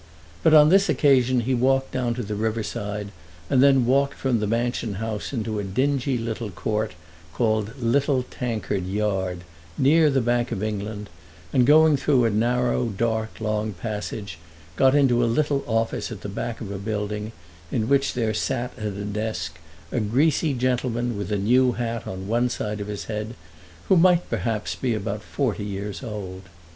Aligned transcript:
But 0.41 0.55
on 0.55 0.69
this 0.69 0.89
occasion 0.89 1.41
he 1.41 1.53
walked 1.53 1.91
down 1.91 2.15
to 2.15 2.23
the 2.23 2.33
river 2.33 2.63
side, 2.63 3.11
and 3.51 3.61
then 3.61 3.85
walked 3.85 4.15
from 4.15 4.39
the 4.39 4.47
Mansion 4.47 4.95
House 4.95 5.31
into 5.31 5.59
a 5.59 5.63
dingy 5.63 6.17
little 6.17 6.49
court 6.49 6.93
called 7.35 7.77
Little 7.79 8.23
Tankard 8.23 8.87
Yard, 8.87 9.41
near 9.77 10.09
the 10.09 10.19
Bank 10.19 10.51
of 10.51 10.63
England, 10.63 11.07
and 11.53 11.67
going 11.67 11.97
through 11.97 12.25
a 12.25 12.31
narrow 12.31 12.85
dark 12.87 13.39
long 13.39 13.73
passage 13.73 14.39
got 14.75 14.95
into 14.95 15.23
a 15.23 15.29
little 15.29 15.63
office 15.67 16.11
at 16.11 16.21
the 16.21 16.29
back 16.29 16.61
of 16.61 16.71
a 16.71 16.79
building, 16.79 17.31
in 17.71 17.87
which 17.87 18.15
there 18.15 18.33
sat 18.33 18.73
at 18.79 18.85
a 18.93 19.05
desk 19.05 19.59
a 19.91 19.99
greasy 19.99 20.55
gentleman 20.55 21.15
with 21.15 21.31
a 21.31 21.37
new 21.37 21.73
hat 21.73 22.07
on 22.07 22.27
one 22.27 22.49
side 22.49 22.81
of 22.81 22.87
his 22.87 23.05
head, 23.05 23.35
who 23.87 23.95
might 23.95 24.27
perhaps 24.31 24.73
be 24.73 24.95
about 24.95 25.21
forty 25.21 25.63
years 25.63 26.01
old. 26.01 26.49